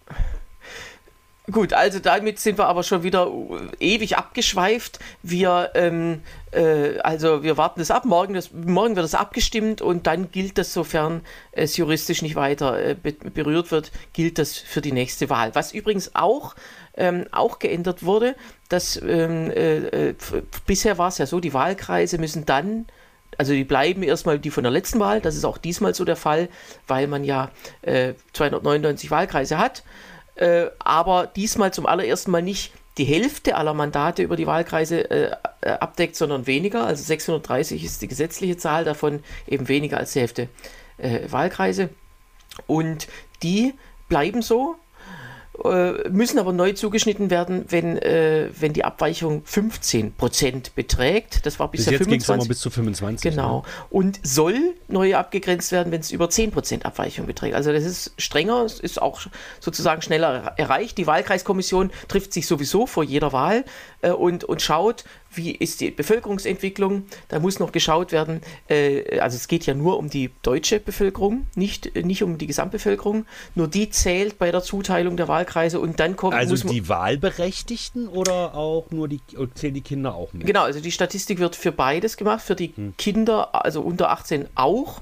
[1.53, 3.31] Gut, also damit sind wir aber schon wieder
[3.81, 4.99] äh, ewig abgeschweift.
[5.23, 8.05] Wir, ähm, äh, also wir warten das ab.
[8.05, 11.21] Morgen, das, morgen wird das abgestimmt und dann gilt das, sofern
[11.53, 15.55] es juristisch nicht weiter äh, be berührt wird, gilt das für die nächste Wahl.
[15.55, 16.57] Was übrigens auch,
[16.97, 18.35] ähm, auch geändert wurde,
[18.69, 20.15] dass ähm, äh, äh,
[20.67, 22.87] bisher war es ja so, die Wahlkreise müssen dann
[23.39, 26.17] also die bleiben erstmal die von der letzten Wahl, das ist auch diesmal so der
[26.17, 26.49] Fall,
[26.87, 27.51] weil man ja
[27.83, 29.83] äh, 299 Wahlkreise hat,
[30.37, 35.31] äh, aber diesmal zum allerersten Mal nicht die Hälfte aller Mandate über die Wahlkreise äh,
[35.61, 36.87] äh, abdeckt, sondern weniger.
[36.87, 40.49] Also 630 ist die gesetzliche Zahl, davon eben weniger als die Hälfte
[40.99, 41.91] äh, Wahlkreise.
[42.67, 43.07] Und
[43.43, 43.75] die
[44.09, 44.77] bleiben so,
[46.11, 51.47] müssen aber neu zugeschnitten werden, wenn, äh, wenn die Abweichung 15% beträgt.
[51.47, 52.49] Das war Bis bisher jetzt es immer 25.
[52.49, 53.31] bis zu 25.
[53.31, 53.59] Genau.
[53.59, 53.63] Ne?
[53.91, 57.55] Und soll neu abgegrenzt werden, wenn es über 10% Abweichung beträgt.
[57.55, 59.21] Also das ist strenger, es ist auch
[59.61, 60.99] sozusagen schneller erreicht.
[60.99, 63.65] Die Wahlkreiskommission trifft sich sowieso vor jeder Wahl
[64.03, 65.05] äh, und, und schaut,
[65.37, 67.05] wie ist die Bevölkerungsentwicklung.
[67.29, 71.47] Da muss noch geschaut werden, äh, also es geht ja nur um die deutsche Bevölkerung,
[71.55, 73.27] nicht, nicht um die Gesamtbevölkerung.
[73.55, 78.55] Nur die zählt bei der Zuteilung der Wahlkreise und dann kommt Also die Wahlberechtigten oder
[78.55, 79.21] auch nur die,
[79.55, 80.47] zählen die Kinder auch mit?
[80.47, 82.95] Genau, also die Statistik wird für beides gemacht, für die Hm.
[82.97, 85.01] Kinder, also unter 18 auch.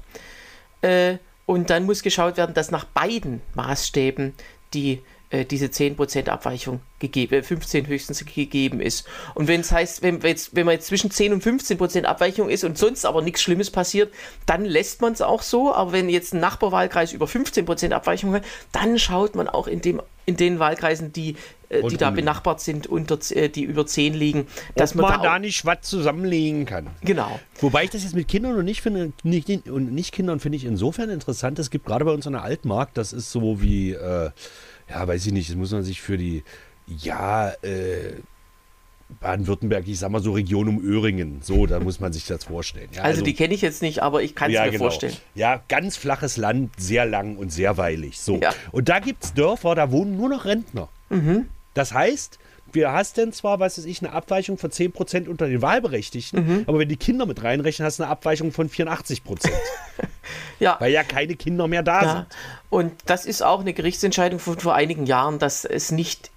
[0.81, 4.33] Äh, und dann muss geschaut werden, dass nach beiden Maßstäben
[4.73, 9.07] die, äh, diese 10% Abweichung gegeben, äh, 15 höchstens gegeben ist.
[9.33, 12.63] Und wenn es heißt, wenn, jetzt, wenn man jetzt zwischen 10 und 15% Abweichung ist
[12.63, 14.13] und sonst aber nichts Schlimmes passiert,
[14.45, 15.73] dann lässt man es auch so.
[15.73, 20.01] Aber wenn jetzt ein Nachbarwahlkreis über 15% Abweichung hat, dann schaut man auch in, dem,
[20.25, 21.35] in den Wahlkreisen, die,
[21.69, 25.21] äh, die da benachbart sind, unter, äh, die über 10 liegen, dass Dass man, man,
[25.21, 26.87] da, da nicht was zusammenlegen kann.
[27.01, 27.39] Genau.
[27.61, 30.65] Wobei ich das jetzt mit Kindern und nicht, finde, nicht, und nicht Kindern finde ich
[30.65, 31.57] insofern interessant.
[31.57, 34.29] Es gibt gerade bei uns an der Altmark, das ist so wie, äh,
[34.89, 36.43] ja, weiß ich nicht, das muss man sich für die,
[36.87, 38.13] ja, äh,
[39.19, 42.89] Baden-Württemberg, ich sag mal so Region um Öhringen, so, da muss man sich das vorstellen.
[42.93, 44.85] Ja, Also, die kenne ich jetzt nicht, aber ich kann es ja, mir genau.
[44.85, 45.15] vorstellen.
[45.35, 48.19] Ja, ganz flaches Land, sehr lang und sehr weilig.
[48.19, 48.39] So.
[48.41, 48.53] Ja.
[48.71, 50.89] Und da gibt es Dörfer, da wohnen nur noch Rentner.
[51.09, 51.47] Mhm.
[51.75, 52.39] Das heißt,
[52.75, 56.63] wir hast denn zwar, was weiß ich, eine Abweichung von 10% unter den Wahlberechtigten, Mhm.
[56.67, 59.49] aber wenn die Kinder mit reinrechnen, hast du eine Abweichung von 84%.
[60.59, 60.77] Ja.
[60.79, 62.11] weil ja keine Kinder mehr da ja.
[62.13, 62.25] sind.
[62.69, 66.31] Und das ist auch eine Gerichtsentscheidung von vor einigen Jahren, dass es nicht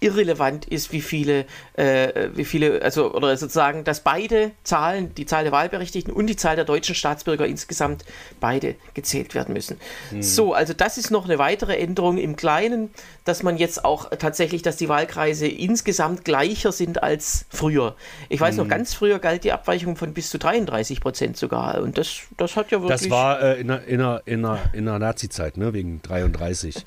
[0.00, 5.44] irrelevant ist, wie viele, äh, wie viele, also oder sozusagen, dass beide Zahlen, die Zahl
[5.44, 8.04] der Wahlberechtigten und die Zahl der deutschen Staatsbürger insgesamt
[8.40, 9.78] beide gezählt werden müssen.
[10.20, 12.90] So, also das ist noch eine weitere Änderung im Kleinen,
[13.24, 17.94] dass man jetzt auch tatsächlich, dass die Wahlkreise insgesamt gleicher sind als früher.
[18.28, 21.80] Ich weiß noch, ganz früher galt die Abweichung von bis zu 33 Prozent sogar.
[21.80, 23.00] Und das, das hat ja wirklich.
[23.00, 25.72] Das war äh, in der, in der, in der, in der Nazi-Zeit, ne?
[25.72, 26.74] wegen 33.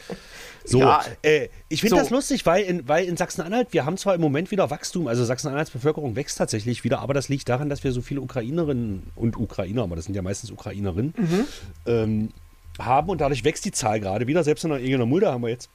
[0.66, 2.02] So, Ja, äh, ich finde so.
[2.02, 5.24] das lustig, weil in, weil in Sachsen-Anhalt, wir haben zwar im Moment wieder Wachstum, also
[5.26, 9.38] Sachsen-Anhalts Bevölkerung wächst tatsächlich wieder, aber das liegt daran, dass wir so viele Ukrainerinnen und
[9.38, 11.46] Ukrainer, aber das sind ja meistens Ukrainerinnen, Mhm.
[11.86, 12.30] ähm,
[12.80, 14.44] haben und dadurch wächst die Zahl gerade wieder.
[14.44, 15.70] Selbst in der Egener Mulde haben wir jetzt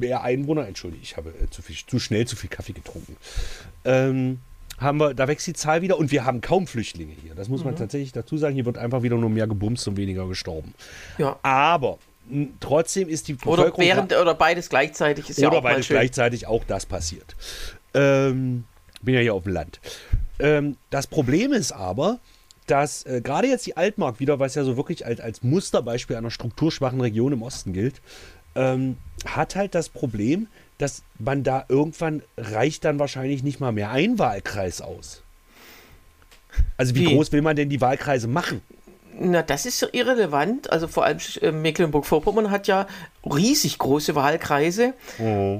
[0.00, 0.66] mehr Einwohner.
[0.66, 3.16] Entschuldige, ich habe äh, zu, viel, zu schnell zu viel Kaffee getrunken.
[3.84, 4.38] Ähm,
[4.78, 7.34] haben wir, da wächst die Zahl wieder und wir haben kaum Flüchtlinge hier.
[7.34, 8.54] Das muss man tatsächlich dazu sagen.
[8.54, 10.72] Hier wird einfach wieder nur mehr gebumst und weniger gestorben.
[11.18, 11.38] ja.
[11.42, 11.98] Aber
[12.60, 15.88] trotzdem ist die Oder Bevölkerung während oder beides gleichzeitig ist ja oder auch mal beides
[15.88, 17.36] gleichzeitig auch das passiert.
[17.94, 18.64] Ähm,
[19.02, 19.80] bin ja hier auf dem Land.
[20.38, 22.20] Ähm, das Problem ist aber,
[22.66, 26.30] dass äh, gerade jetzt die Altmark wieder, was ja so wirklich als, als Musterbeispiel einer
[26.30, 28.00] strukturschwachen Region im Osten gilt,
[28.54, 33.90] ähm, hat halt das Problem, dass man da irgendwann reicht dann wahrscheinlich nicht mal mehr
[33.90, 35.22] ein Wahlkreis aus.
[36.76, 37.14] Also wie, Wie?
[37.14, 38.60] groß will man denn die Wahlkreise machen?
[39.18, 40.70] Na, das ist irrelevant.
[40.70, 42.86] Also vor allem äh, Mecklenburg-Vorpommern hat ja
[43.24, 44.94] riesig große Wahlkreise.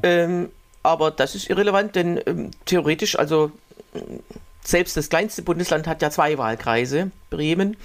[0.02, 0.50] Ähm,
[0.82, 3.52] aber das ist irrelevant, denn ähm, theoretisch, also
[4.62, 7.76] selbst das kleinste Bundesland hat ja zwei Wahlkreise, Bremen.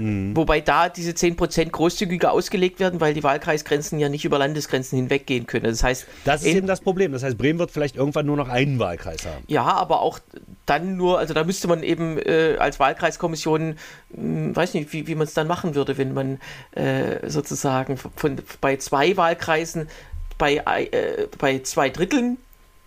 [0.00, 5.48] Wobei da diese 10% großzügiger ausgelegt werden, weil die Wahlkreisgrenzen ja nicht über Landesgrenzen hinweggehen
[5.48, 5.64] können.
[5.64, 7.10] Das heißt, Das ist eben das Problem.
[7.10, 9.42] Das heißt, Bremen wird vielleicht irgendwann nur noch einen Wahlkreis haben.
[9.48, 10.20] Ja, aber auch
[10.66, 13.76] dann nur, also da müsste man eben äh, als Wahlkreiskommission,
[14.10, 16.38] mh, weiß nicht, wie, wie man es dann machen würde, wenn man
[16.72, 19.88] äh, sozusagen von, bei zwei Wahlkreisen
[20.38, 22.38] bei, äh, bei zwei Dritteln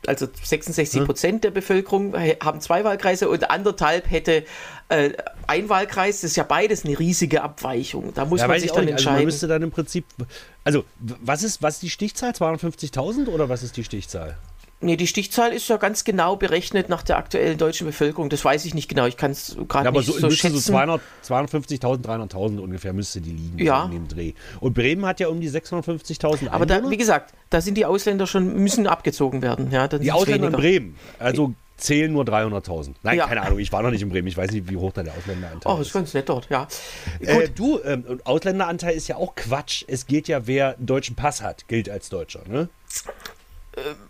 [0.07, 4.45] also 66 Prozent der Bevölkerung haben zwei Wahlkreise und anderthalb hätte
[4.89, 5.11] äh,
[5.47, 6.21] ein Wahlkreis.
[6.21, 8.13] Das ist ja beides eine riesige Abweichung.
[8.13, 8.93] Da muss Ja, man sich dann nicht.
[8.93, 9.25] Also man entscheiden.
[9.25, 10.05] müsste dann im Prinzip.
[10.63, 12.31] Also, was ist, was ist die Stichzahl?
[12.31, 14.37] 250.000 oder was ist die Stichzahl?
[14.81, 18.29] Nee, die Stichzahl ist ja ganz genau berechnet nach der aktuellen deutschen Bevölkerung.
[18.29, 19.05] Das weiß ich nicht genau.
[19.05, 20.55] Ich kann es gerade Ja, aber nicht so, so, schätzen.
[20.57, 23.57] so 200 250.000, 300.000 ungefähr müsste die liegen.
[23.59, 23.85] Ja.
[23.85, 24.33] In dem Dreh.
[24.59, 28.27] Und Bremen hat ja um die 650.000 aber da, wie gesagt, da sind die Ausländer
[28.27, 29.71] schon, müssen abgezogen werden.
[29.71, 30.57] Ja, Die Ausländer in weniger.
[30.57, 32.93] Bremen, also zählen nur 300.000.
[33.01, 33.25] Nein, Ja.
[33.27, 34.27] keine Ahnung, ich war noch nicht in Bremen.
[34.27, 35.87] Ich weiß nicht, wie hoch da der Ausländeranteil Oh, das ist.
[35.87, 36.67] ist ganz nett dort, ja.
[37.21, 39.83] Äh, du, ähm, Ausländeranteil ist ja auch Quatsch.
[39.87, 42.41] Es gilt ja, wer einen deutschen Pass hat, gilt als Deutscher.
[42.47, 42.69] Ne?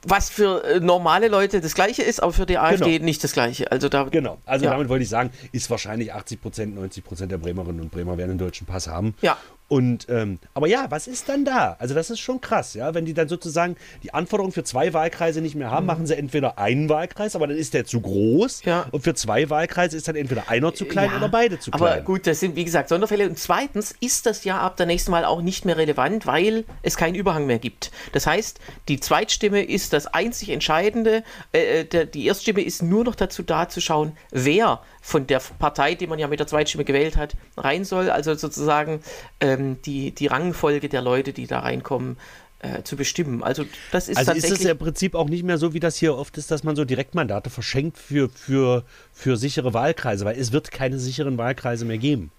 [0.07, 3.05] Was für äh, normale Leute das Gleiche ist, aber für die AfD Genau.
[3.05, 3.71] nicht das Gleiche.
[3.71, 4.39] Also da, Genau.
[4.45, 4.71] Also Ja.
[4.71, 8.31] damit wollte ich sagen, ist wahrscheinlich 80 Prozent, 90 Prozent der Bremerinnen und Bremer werden
[8.31, 9.13] einen deutschen Pass haben.
[9.21, 9.37] Ja.
[9.71, 11.77] Und ähm, aber ja, was ist dann da?
[11.79, 12.93] Also das ist schon krass, ja.
[12.93, 16.59] Wenn die dann sozusagen die Anforderungen für zwei Wahlkreise nicht mehr haben, machen sie entweder
[16.59, 18.65] einen Wahlkreis, aber dann ist der zu groß.
[18.65, 18.69] Mhm.
[18.69, 18.85] Ja.
[18.91, 21.81] Und für zwei Wahlkreise ist dann entweder einer zu klein Ja, oder beide zu klein.
[21.81, 23.29] Aber gut, das sind wie gesagt Sonderfälle.
[23.29, 26.97] Und zweitens ist das ja ab der nächsten Mal auch nicht mehr relevant, weil es
[26.97, 27.91] keinen Überhang mehr gibt.
[28.11, 31.23] Das heißt, die Zweitstimme ist das einzig Entscheidende.
[31.53, 35.95] Äh, der, die Erststimme ist nur noch dazu da, zu schauen, wer von der Partei,
[35.95, 38.09] die man ja mit der Zweitstimme gewählt hat, rein soll.
[38.09, 39.01] Also sozusagen
[39.39, 42.17] ähm, die, die Rangfolge der Leute, die da reinkommen.
[42.63, 43.41] Äh, zu bestimmen.
[43.41, 44.65] Also das ist Also ist tatsächlich.
[44.67, 46.85] es im Prinzip auch nicht mehr so, wie das hier oft ist, dass man so
[46.85, 52.29] Direktmandate verschenkt für, für, für sichere Wahlkreise, weil es wird keine sicheren Wahlkreise mehr geben.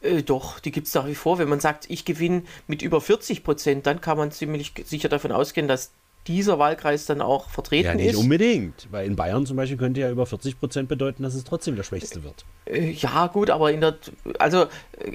[0.00, 1.38] Äh, doch, die gibt es nach wie vor.
[1.38, 5.30] Wenn man sagt, ich gewinne mit über 40 Prozent, dann kann man ziemlich sicher davon
[5.30, 5.90] ausgehen, dass
[6.26, 8.16] dieser Wahlkreis dann auch vertreten Ja, nicht ist.
[8.16, 8.88] unbedingt.
[8.90, 11.82] Weil in Bayern zum Beispiel könnte ja über 40 Prozent bedeuten, dass es trotzdem der
[11.82, 12.44] Schwächste wird.
[12.66, 13.96] Äh, Ja, gut, aber in der,
[14.38, 14.66] also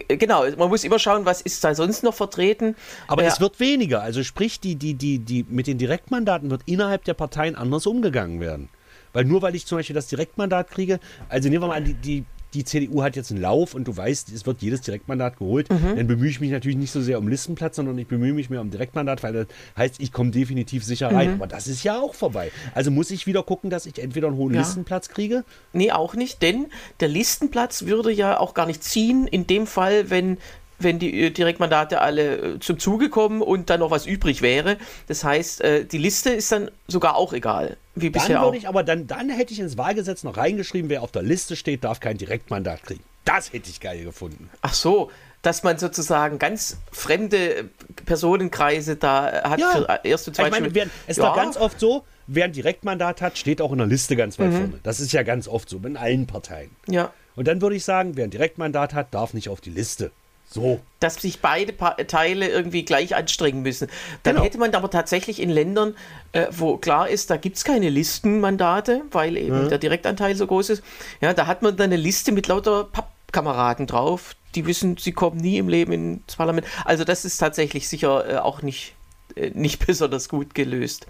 [0.07, 2.75] äh, genau, man muss immer schauen, was ist da sonst noch vertreten.
[3.07, 4.01] Aber Äh, es wird weniger.
[4.01, 8.39] Also sprich, die, die, die, die, mit den Direktmandaten wird innerhalb der Parteien anders umgegangen
[8.39, 8.69] werden.
[9.11, 11.95] Weil nur weil ich zum Beispiel das Direktmandat kriege, also nehmen wir mal an, die,
[11.95, 15.69] die, die CDU hat jetzt einen Lauf und du weißt, es wird jedes Direktmandat geholt,
[15.69, 15.95] Mhm.
[15.97, 18.61] dann bemühe ich mich natürlich nicht so sehr um Listenplatz, sondern ich bemühe mich mehr
[18.61, 21.15] um Direktmandat, weil das heißt, ich komme definitiv sicher Mhm.
[21.15, 21.33] rein.
[21.35, 22.51] Aber das ist ja auch vorbei.
[22.73, 24.61] Also muss ich wieder gucken, dass ich entweder einen hohen Ja.
[24.61, 25.43] Listenplatz kriege.
[25.73, 26.67] Nee, auch nicht, denn
[26.99, 30.37] der Listenplatz würde ja auch gar nicht ziehen, in dem Fall, wenn,
[30.79, 34.77] wenn die äh, Direktmandate alle äh, zum Zuge kommen und dann noch was übrig wäre.
[35.07, 38.45] Das heißt, äh, die Liste ist dann sogar auch egal, wie Dann bisher auch.
[38.47, 41.55] würde ich aber dann, dann hätte ich ins Wahlgesetz noch reingeschrieben, wer auf der Liste
[41.55, 43.03] steht, darf kein Direktmandat kriegen.
[43.25, 44.49] Das hätte ich geil gefunden.
[44.61, 45.11] Ach so,
[45.41, 47.69] dass man sozusagen ganz fremde
[48.05, 49.71] Personenkreise da hat Ja.
[49.71, 51.29] für erste und Ich zweite meine, wer, es ist Ja.
[51.29, 54.43] doch ganz oft so, wer ein Direktmandat hat, steht auch in der Liste ganz Mhm.
[54.43, 54.79] weit vorne.
[54.83, 56.71] Das ist ja ganz oft so, in allen Parteien.
[56.87, 60.11] Ja, Und dann würde ich sagen, wer ein Direktmandat hat, darf nicht auf die Liste.
[60.51, 60.79] So.
[60.99, 61.75] dass sich beide
[62.07, 63.87] Teile irgendwie gleich anstrengen müssen.
[64.23, 64.45] Dann Genau.
[64.45, 65.95] hätte man aber tatsächlich in Ländern,
[66.31, 70.71] äh, wo klar ist, da gibt es keine Listenmandate, weil eben der Direktanteil so groß
[70.71, 70.83] ist,
[71.21, 75.37] ja, da hat man dann eine Liste mit lauter Pappkameraden drauf, die wissen, sie kommen
[75.37, 76.65] nie im Leben ins Parlament.
[76.83, 78.95] Also das ist tatsächlich sicher äh, auch nicht,
[79.35, 81.05] äh, nicht besonders gut gelöst.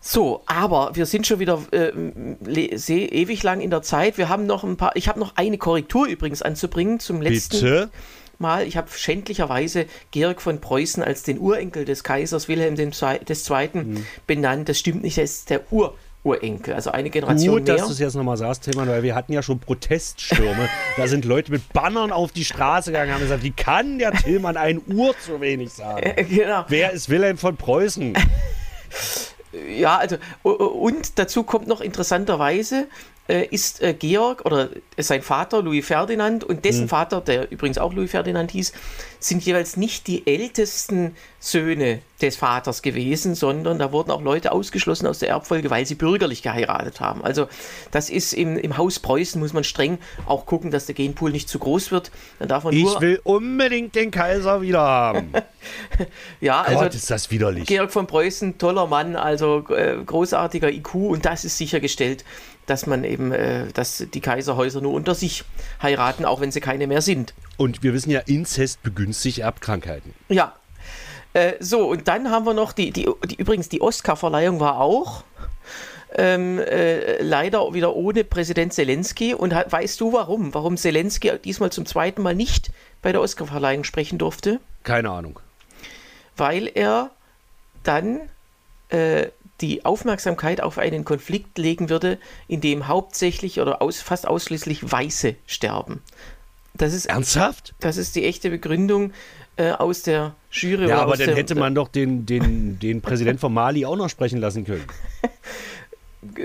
[0.00, 1.90] So, aber wir sind schon wieder äh,
[2.46, 4.18] ewig lang in der Zeit.
[4.18, 4.94] Wir haben noch ein paar.
[4.94, 7.90] Ich habe noch eine Korrektur übrigens anzubringen zum letzten Bitte?
[8.40, 8.66] Mal.
[8.66, 12.90] Ich habe schändlicherweise Georg von Preußen als den Urenkel des Kaisers Wilhelm II.
[13.72, 14.06] Hm.
[14.26, 14.68] benannt.
[14.68, 17.86] Das stimmt nicht, er ist der Ur-Urenkel, also eine Generation Gut, dass mehr.
[17.86, 20.68] du es jetzt nochmal sagst, Tillmann, weil wir hatten ja schon Proteststürme.
[20.96, 24.12] da sind Leute mit Bannern auf die Straße gegangen und haben gesagt, wie kann der
[24.12, 26.02] Tillmann ein Uhr zu wenig sagen?
[26.02, 26.64] Äh, genau.
[26.68, 28.14] Wer ist Wilhelm von Preußen?
[29.68, 32.88] Ja, also und dazu kommt noch interessanterweise
[33.28, 36.88] ist äh, Georg oder sein Vater Louis Ferdinand und dessen Hm.
[36.88, 38.72] Vater, der übrigens auch Louis Ferdinand hieß,
[39.18, 45.06] sind jeweils nicht die ältesten Söhne des Vaters gewesen, sondern da wurden auch Leute ausgeschlossen
[45.06, 47.24] aus der Erbfolge, weil sie bürgerlich geheiratet haben.
[47.24, 47.46] Also
[47.90, 51.48] das ist im, im Haus Preußen muss man streng auch gucken, dass der Genpool nicht
[51.48, 52.10] zu groß wird.
[52.38, 55.32] Dann darf man Ich nur will unbedingt den Kaiser wieder haben.
[56.40, 57.66] ja, also Gott, ist das widerlich.
[57.66, 62.24] Georg von Preußen, toller Mann, also äh, großartiger IQ und das ist sichergestellt,
[62.66, 65.44] dass man eben, äh, dass die Kaiserhäuser nur unter sich
[65.80, 67.34] heiraten, auch wenn sie keine mehr sind.
[67.56, 69.05] Und wir wissen ja, Inzest begünstigt
[69.42, 70.14] Erbkrankheiten.
[70.28, 70.54] Ja.
[71.32, 75.24] Äh, so, und dann haben wir noch die, die, die übrigens die Oscar-Verleihung war auch
[76.14, 79.34] ähm, äh, leider wieder ohne Präsident Zelensky.
[79.34, 80.54] Und ha- weißt du warum?
[80.54, 82.70] Warum Zelensky diesmal zum zweiten Mal nicht
[83.02, 84.60] bei der Oscar-Verleihung sprechen durfte?
[84.82, 85.40] Keine Ahnung.
[86.36, 87.10] weil er
[87.82, 88.20] dann
[88.88, 89.28] äh,
[89.60, 95.34] die Aufmerksamkeit auf einen Konflikt legen würde, in dem hauptsächlich oder aus, fast ausschließlich Weiße
[95.46, 96.02] sterben.
[96.76, 97.74] Das ist, Ernsthaft?
[97.80, 99.12] das ist die echte Begründung
[99.56, 100.88] äh, aus der Jury.
[100.88, 103.96] Ja, oder aber dann der, hätte man doch den, den, den Präsident von Mali auch
[103.96, 104.84] noch sprechen lassen können.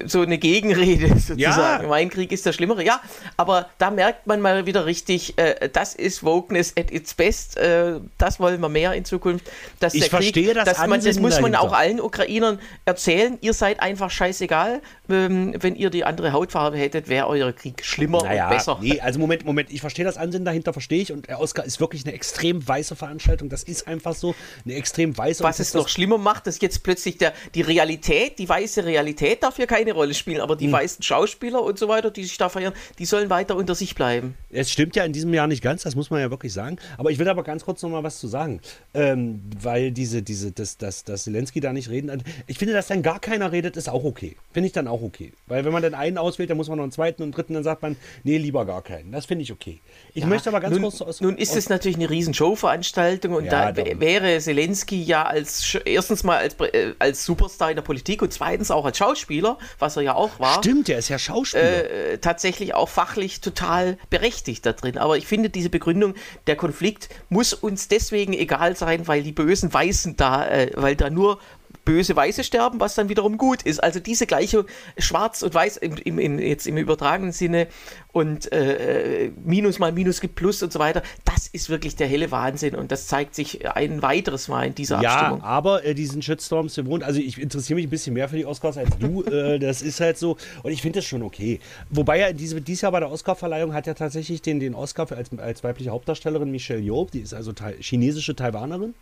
[0.06, 1.38] so eine Gegenrede sozusagen.
[1.40, 1.82] Ja.
[1.88, 2.84] Mein Krieg ist der schlimmere.
[2.86, 3.02] Ja,
[3.38, 7.58] aber da merkt man mal wieder richtig, äh, das ist Wokeness at its best.
[7.58, 9.46] Äh, das wollen wir mehr in Zukunft.
[9.80, 11.62] Dass Ich der Krieg, verstehe das dass man, Das muss man dahinter.
[11.62, 13.38] auch allen Ukrainern erzählen.
[13.42, 14.82] Ihr seid einfach scheißegal.
[15.10, 18.78] Ähm, wenn ihr die andere Hautfarbe hättet, wäre euer Krieg schlimmer Naja, und besser.
[18.82, 21.12] nee, also Moment, Moment, ich verstehe das Ansinnen dahinter, verstehe ich.
[21.12, 23.50] Und der Oscar ist wirklich eine extrem weiße Veranstaltung.
[23.50, 25.44] Das ist einfach so eine extrem weiße.
[25.44, 29.58] Was es noch schlimmer macht, dass jetzt plötzlich der, die Realität, die weiße Realität darf
[29.58, 30.74] hier keine Rolle spielen, aber die Hm.
[30.74, 34.36] weißen Schauspieler und so weiter, die sich da feiern, die sollen weiter unter sich bleiben.
[34.50, 36.76] Es stimmt ja in diesem Jahr nicht ganz, das muss man ja wirklich sagen.
[36.98, 38.60] Aber ich will aber ganz kurz noch mal was zu sagen.
[38.94, 42.22] Ähm, weil diese, diese, dass, dass, dass Zelensky da nicht reden.
[42.48, 44.36] Ich finde, dass dann gar keiner redet, ist auch okay.
[44.52, 45.32] Finde ich dann auch okay.
[45.48, 47.64] Weil wenn man dann einen auswählt, dann muss man noch einen zweiten und dritten, dann
[47.64, 49.14] sagt man, nee, lieber gar keinen.
[49.14, 49.80] Das finde ich okay.
[50.14, 51.22] Ich möchte aber ganz nun, kurz aus.
[51.22, 56.24] nun ist es natürlich eine riesen Showveranstaltung und Ja, da wäre Zelensky ja als erstens
[56.24, 60.04] mal als, äh, als Superstar in der Politik und zweitens auch als Schauspieler, was er
[60.04, 60.56] ja auch war.
[60.56, 61.90] Stimmt, der ist ja Schauspieler.
[61.90, 64.98] äh, tatsächlich auch fachlich total berechtigt da drin.
[64.98, 66.16] Aber ich finde, diese Begründung,
[66.48, 71.10] der Konflikt muss uns deswegen egal sein, weil die bösen Weißen da, äh, weil da
[71.10, 71.40] nur
[71.86, 73.84] böse Weiße sterben, was dann wiederum gut ist.
[73.84, 74.66] Also diese Gleichung
[74.98, 77.68] Schwarz und Weiß im, im, im, jetzt im übertragenen Sinne
[78.12, 82.32] und äh, Minus mal Minus gibt Plus und so weiter, das ist wirklich der helle
[82.32, 85.42] Wahnsinn und das zeigt sich ein weiteres Mal in dieser Ja, Abstimmung.
[85.44, 87.04] aber äh, diesen Shitstorms gewohnt.
[87.04, 89.24] Also ich interessiere mich ein bisschen mehr für die Oscars als du.
[89.24, 90.38] äh, das ist halt so.
[90.64, 91.60] Und ich finde das schon okay.
[91.90, 95.18] Wobei ja diese, dieses Jahr bei der Oscarverleihung hat ja tatsächlich den, den Oscar für,
[95.18, 98.94] als, als weibliche Hauptdarstellerin Michelle Yeoh, die ist also Tai- chinesische Taiwanerin.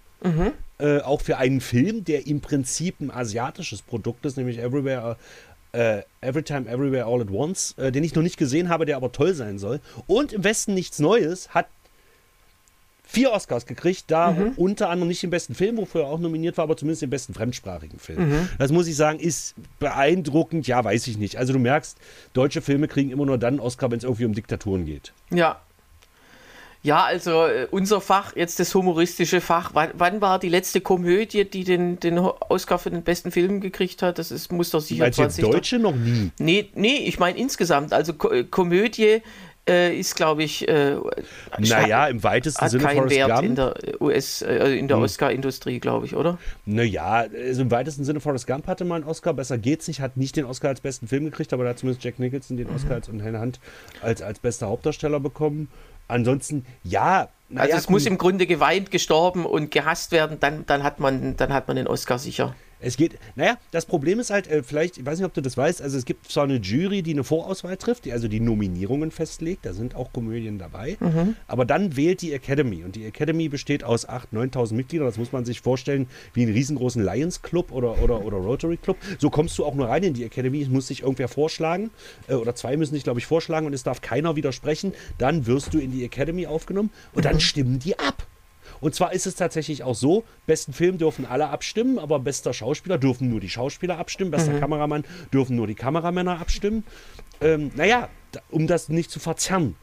[0.80, 5.18] Äh, auch für einen Film, der im Prinzip ein asiatisches Produkt ist, nämlich Everywhere.
[5.72, 8.96] Äh, Every Time, Everywhere, All at Once, äh, den ich noch nicht gesehen habe, der
[8.96, 9.82] aber toll sein soll.
[10.08, 11.68] Und im Westen nichts Neues hat
[13.04, 16.64] vier Oscars gekriegt, da unter anderem nicht den besten Film, wofür er auch nominiert war,
[16.64, 18.48] aber zumindest den besten fremdsprachigen Film.
[18.60, 21.38] Das muss ich sagen, ist beeindruckend, ja, weiß ich nicht.
[21.38, 21.98] Also du merkst,
[22.34, 25.12] deutsche Filme kriegen immer nur dann einen Oscar, wenn es irgendwie um Diktaturen geht.
[25.32, 25.60] Ja.
[26.82, 31.44] Ja, also äh, unser Fach, jetzt das humoristische Fach, wann, wann war die letzte Komödie,
[31.44, 34.18] die den, den Oscar für den besten Film gekriegt hat?
[34.18, 35.52] Das ist, muss doch sicher Meinst du jetzt 20.
[35.54, 36.32] Deutsche noch nie?
[36.40, 37.92] Nee, nee, ich meine insgesamt.
[37.92, 39.22] Also äh, Komödie
[39.68, 40.96] äh, ist, glaube ich, äh,
[41.58, 43.44] Naja, im weitesten hat Sinne keinen Forrest Wert Gump.
[43.44, 46.38] in der US, äh, in der Oscar-Industrie, glaube ich, oder?
[46.66, 50.18] Naja, also im weitesten Sinne Forrest Gump hatte mal einen Oscar, besser geht's nicht, hat
[50.18, 52.96] nicht den Oscar als besten Film gekriegt, aber da hat zumindest Jack Nicholson den Oscar
[52.96, 53.60] als und Hannah Hunt
[54.02, 55.70] als, als bester Hauptdarsteller bekommen.
[56.10, 57.20] Ansonsten, ja.
[57.22, 61.38] Also naja, es muss im Grunde geweint, gestorben und gehasst werden, dann, dann, hat, man,
[61.38, 62.56] dann hat man den Oscar sicher.
[62.80, 65.58] Es geht, naja, das Problem ist halt, äh, vielleicht, ich weiß nicht, ob du das
[65.58, 69.12] weißt, also es gibt zwar eine Jury, die eine Vorauswahl trifft, die also die Nominierungen
[69.12, 70.98] festlegt, da sind auch Komödien dabei,
[71.48, 75.32] aber dann wählt die Academy und die Academy besteht aus 8.000, 9.000 Mitgliedern, das muss
[75.32, 78.98] man sich vorstellen wie einen riesengroßen Lions Club oder, oder, oder Rotary Club.
[79.18, 81.92] So kommst du auch nur rein in die Academy, es muss sich irgendwer vorschlagen
[82.28, 85.74] äh, oder zwei müssen sich, glaube ich, vorschlagen und es darf keiner widersprechen, dann wirst
[85.74, 88.29] du in die Academy aufgenommen und dann stimmen die ab.
[88.82, 92.98] Und zwar ist es tatsächlich auch so, besten Film dürfen alle abstimmen, aber bester Schauspieler
[92.98, 95.04] dürfen nur die Schauspieler abstimmen, bester Kameramann
[95.34, 96.84] dürfen nur die Kameramänner abstimmen.
[97.42, 98.10] Ähm, naja,
[98.50, 99.76] um das nicht zu verzerren.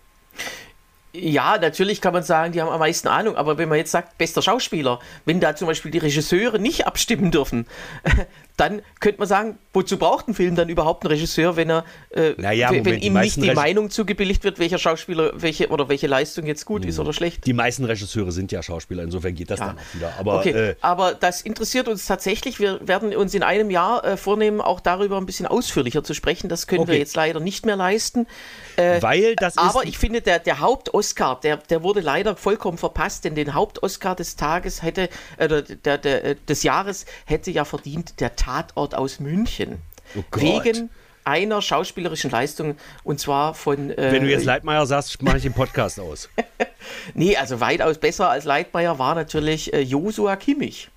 [1.18, 4.18] Ja, natürlich kann man sagen, die haben am meisten Ahnung, aber wenn man jetzt sagt,
[4.18, 7.66] bester Schauspieler, wenn da zum Beispiel die Regisseure nicht abstimmen dürfen,
[8.56, 12.32] dann könnte man sagen, wozu braucht ein Film dann überhaupt einen Regisseur, wenn er, äh,
[12.38, 15.88] Naja, Moment, wenn die ihm nicht die Reg- Meinung zugebilligt wird, welcher Schauspieler, welche oder
[15.88, 17.46] welche Leistung jetzt gut ist oder schlecht.
[17.46, 19.66] Die meisten Regisseure sind ja Schauspieler, insofern geht das Ja.
[19.68, 20.12] dann auch wieder.
[20.18, 22.58] Aber okay, äh, aber das interessiert uns tatsächlich.
[22.58, 26.48] Wir werden uns in einem Jahr äh, vornehmen, auch darüber ein bisschen ausführlicher zu sprechen.
[26.48, 26.98] Das können wir Okay.
[26.98, 28.26] jetzt leider nicht mehr leisten.
[28.76, 29.58] Weil das ist.
[29.58, 34.14] Aber ich finde, der, der Haupt-Oscar, der, der wurde leider vollkommen verpasst, denn den Haupt-Oscar
[34.14, 39.20] des Tages hätte, äh, der, der, äh, des Jahres hätte ja verdient der Tatort aus
[39.20, 39.82] München.
[40.14, 40.22] Oh.
[40.36, 40.90] Wegen
[41.24, 43.90] einer schauspielerischen Leistung und zwar von.
[43.90, 46.28] Äh, wenn du jetzt Leitmeier sagst, mache ich den Podcast aus.
[47.14, 50.88] Nee, also weitaus besser als Leitmeier war natürlich äh, Josua Kimmich.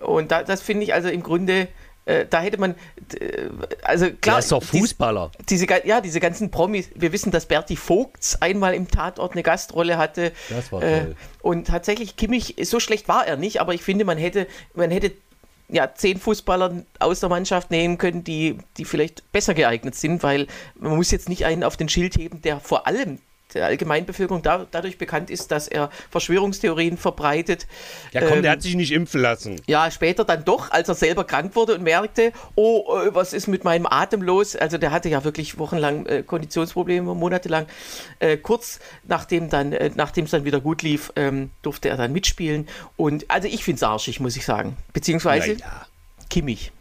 [0.00, 1.68] Und da, das finde ich also im Grunde,
[2.10, 2.74] äh, da hätte man,
[3.18, 3.48] äh,
[3.82, 4.36] also klar.
[4.36, 5.30] Der ist doch Fußballer.
[5.48, 6.88] diese, ga- ja, diese ganzen Promis.
[6.94, 10.32] Wir wissen, dass Berti Vogts einmal im Tatort eine Gastrolle hatte.
[10.48, 11.16] Das war Äh, toll.
[11.42, 15.12] und tatsächlich, Kimmich, so schlecht war er nicht, aber ich finde, man hätte, man hätte
[15.72, 20.48] ja, zehn Fußballer aus der Mannschaft nehmen können, die, die vielleicht besser geeignet sind, weil
[20.74, 23.18] man muss jetzt nicht einen auf den Schild heben, der vor allem
[23.54, 27.66] der Allgemeinbevölkerung da, dadurch bekannt ist, dass er Verschwörungstheorien verbreitet.
[28.12, 29.60] Ja, komm, Ähm, der hat sich nicht impfen lassen.
[29.66, 33.46] ja, später dann doch, als er selber krank wurde und merkte, oh, äh, was ist
[33.48, 34.56] mit meinem Atem los?
[34.56, 37.66] Also der hatte ja wirklich wochenlang äh, Konditionsprobleme, monatelang.
[38.18, 42.12] Äh, kurz nachdem dann, äh, nachdem es dann wieder gut lief, ähm, durfte er dann
[42.12, 42.68] mitspielen.
[42.96, 44.76] Und also ich finde es arschig, muss ich sagen.
[44.92, 45.86] Beziehungsweise Ja,
[46.28, 46.72] Kimmich.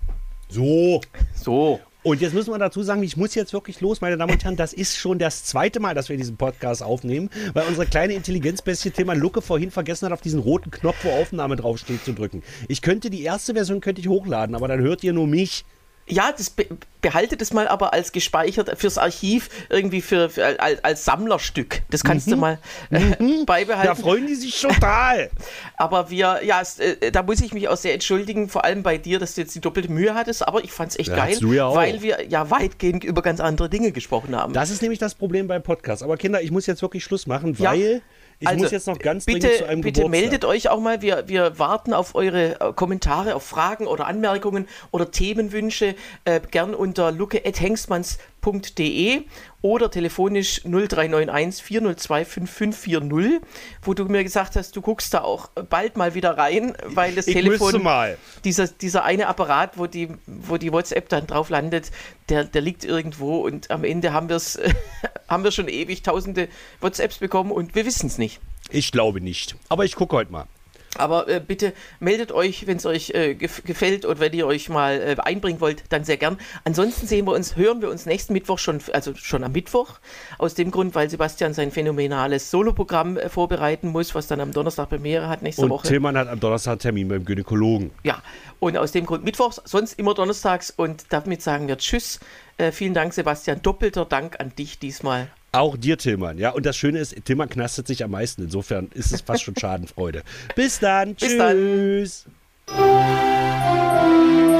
[0.49, 1.01] So.
[1.35, 1.79] So.
[2.01, 4.55] Und jetzt müssen wir dazu sagen, ich muss jetzt wirklich los, meine Damen und Herren.
[4.55, 8.91] Das ist schon das zweite Mal, dass wir diesen Podcast aufnehmen, weil unsere kleine Intelligenzbestie
[8.91, 12.41] Thema Lucke vorhin vergessen hat, auf diesen roten Knopf, wo Aufnahme draufsteht, zu drücken.
[12.69, 15.65] Ich könnte die erste Version könnte ich hochladen, aber dann hört ihr nur mich.
[16.09, 16.65] Ja, das be
[17.01, 21.81] behalte das mal aber als gespeichert fürs Archiv, irgendwie für, für als, als, Sammlerstück.
[21.89, 22.31] Das kannst mhm.
[22.31, 22.59] du mal
[22.91, 23.45] äh, mhm.
[23.45, 23.87] beibehalten.
[23.87, 25.29] Da freuen die sich total.
[25.77, 28.97] aber wir, ja, es, äh, da muss ich mich auch sehr entschuldigen, vor allem bei
[28.97, 31.37] dir, dass du jetzt die doppelte Mühe hattest, aber ich fand es echt ja, geil,
[31.53, 34.51] ja weil wir ja weitgehend über ganz andere Dinge gesprochen haben.
[34.51, 36.03] Das ist nämlich das Problem beim Podcast.
[36.03, 37.79] Aber Kinder, ich muss jetzt wirklich Schluss machen, weil.
[37.79, 37.99] Ja
[38.41, 40.21] ich also, muss jetzt noch ganz bitte, zu einem Bitte Geburtstag.
[40.21, 41.01] meldet euch auch mal.
[41.01, 45.93] Wir, wir warten auf eure äh, Kommentare, auf Fragen oder Anmerkungen oder Themenwünsche.
[46.23, 49.23] Äh, gern unter luke.hengstmanns.de
[49.61, 53.41] oder telefonisch 0391 402 5540,
[53.81, 57.27] wo du mir gesagt hast, du guckst da auch bald mal wieder rein, weil das
[57.27, 58.17] ich Telefon, mal.
[58.45, 61.91] Dieser, dieser eine Apparat, wo die, wo die WhatsApp dann drauf landet,
[62.29, 64.29] der, der liegt irgendwo und am Ende haben,
[65.29, 66.49] haben wir schon ewig tausende
[66.81, 68.39] WhatsApps bekommen und wir wissen es nicht.
[68.71, 70.47] Ich glaube nicht, aber ich gucke heute mal.
[70.97, 74.99] Aber äh, bitte meldet euch, wenn es euch äh, gefällt und wenn ihr euch mal
[74.99, 76.37] äh, einbringen wollt, dann sehr gern.
[76.63, 79.99] Ansonsten sehen wir uns, hören wir uns nächsten Mittwoch schon, also schon am Mittwoch.
[80.37, 84.89] Aus dem Grund, weil Sebastian sein phänomenales Soloprogramm äh, vorbereiten muss, was dann am Donnerstag
[84.89, 85.87] Premiere hat nächste und Woche.
[85.87, 87.91] Und Tillmann hat am Donnerstag Termin beim Gynäkologen.
[88.03, 88.21] Ja,
[88.59, 92.19] und aus dem Grund Mittwochs, sonst immer donnerstags und damit sagen wir Tschüss.
[92.57, 93.61] Äh, vielen Dank, Sebastian.
[93.61, 95.29] Doppelter Dank an dich diesmal.
[95.51, 96.37] Auch dir, Tillmann.
[96.37, 98.43] Ja, und das Schöne ist, Tillmann knastet sich am meisten.
[98.43, 100.23] Insofern ist es fast schon Schadenfreude.
[100.55, 101.15] Bis dann.
[101.15, 102.25] Bis Tschüss.
[102.67, 104.58] Dann.